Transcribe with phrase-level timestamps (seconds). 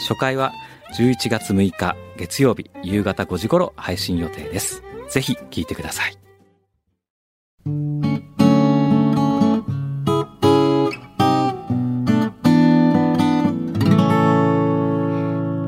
[0.00, 0.52] 初回は
[0.96, 4.82] 11月6日月曜日夕方5時頃配信予定です。
[5.08, 6.16] ぜひ聞いてください。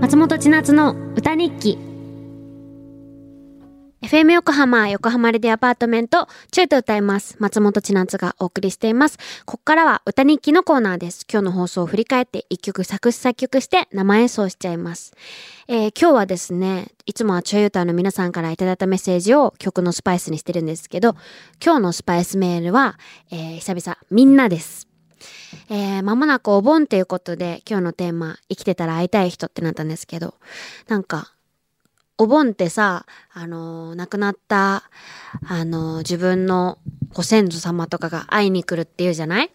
[0.00, 1.91] 松本千夏の歌日記。
[4.12, 7.34] FM 横浜、横浜レディアパートメント、ちょいと歌います。
[7.39, 9.19] 松本千夏がお送りしています。
[9.47, 11.25] こっからは歌日記のコーナーです。
[11.33, 15.15] 今日の放送を振り返って一曲作詞作曲して生演奏しちゃいます。
[15.66, 21.16] えー、今日はですね、いつもはちょい歌の皆さんからいただいたメッセージを曲のスパイスにしてるんですけど、
[21.65, 22.99] 今日のスパイスメールは、
[23.30, 24.88] えー、久々、みんなです。
[25.71, 30.35] えー、間もなくお盆っていうことで今日のテーマ、生きてたら会いたい人ってなったんですけど、
[30.87, 31.32] なんか、
[32.23, 34.84] お盆ってさ、あの、亡くなった、
[35.46, 36.79] あの、自分の
[37.12, 39.51] ご先祖様とかが会いに来るっていうじゃない？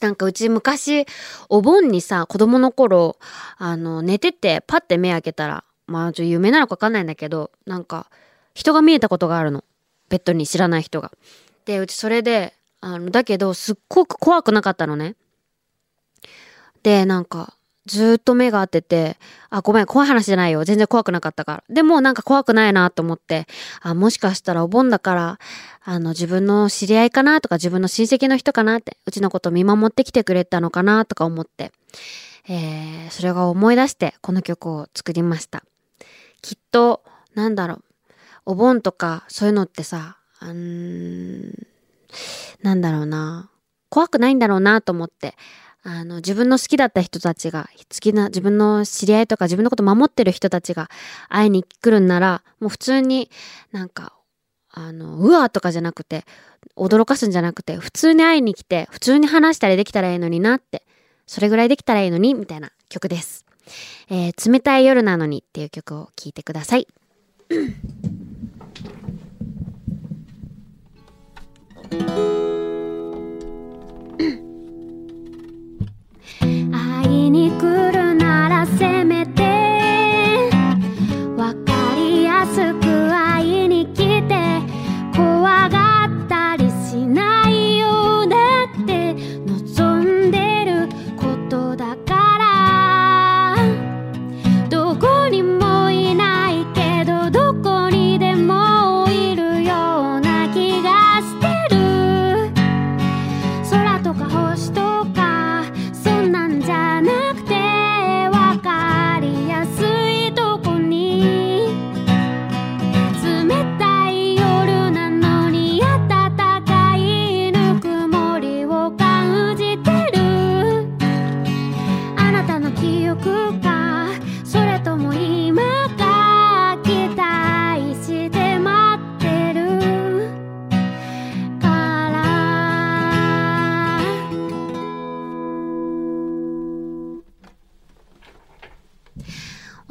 [0.00, 1.06] なんかうち昔、
[1.48, 3.16] お盆にさ、子供の頃、
[3.58, 8.10] あの、寝ててパッて目開けたら、まあ、ちょ、有名なのかわかんないんだけど、なんか、
[8.54, 9.62] 人が見えたことがあるの。
[10.08, 11.12] ベッドに知らない人が。
[11.64, 15.14] で、うちそれで、あの、だけど、すっごく怖くなかったのね。
[16.82, 17.55] で、なんか、
[17.86, 19.16] ずっと目が合ってて、
[19.48, 20.64] あ、ごめん、怖い話じゃないよ。
[20.64, 21.74] 全然怖くなかったから。
[21.74, 23.46] でもなんか怖くないなと思って、
[23.80, 25.38] あ、もしかしたらお盆だから、
[25.84, 31.70] あの、自分の知り合いかなとか、自分の親戚の人かなって、うちのこと見守ってきてくれたのかなとか思って、
[32.48, 35.64] えー、それが思い出してこの曲を作りました。
[36.42, 37.02] きっと、
[37.34, 37.84] なんだろう、
[38.46, 41.66] お盆とかそういうのってさ、うーん、
[42.62, 43.50] なんだろうな、
[43.88, 45.34] 怖くないんだろうなと思って、
[45.88, 50.90] あの、自分の好きだった人たちが、好きな、自分の知り合いとか自分のこと守ってる人たちが
[51.28, 53.30] 会いに来るんなら、もう普通に
[53.70, 54.12] なんか、
[54.68, 56.24] あの、うわーとかじゃなくて、
[56.76, 60.82] 驚かすんじゃなくて、普通に会いに来て、普通に話したりできたらいいのになって、
[61.24, 63.44] それぐらいできたらいいのに、みたいな曲です。
[64.10, 66.88] えー、冷たい夜なのにっていう曲を聴いてください。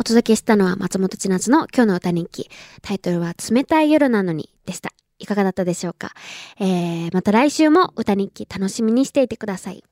[0.06, 2.50] 届けしたのは松本千夏の今日の歌人気。
[2.84, 4.92] タイトルは冷たい夜なのにでした。
[5.18, 6.12] いかがだったでしょうか、
[6.60, 9.84] えー、また来週も歌日記楽しみにしていてください。